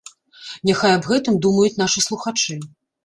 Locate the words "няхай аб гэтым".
0.69-1.37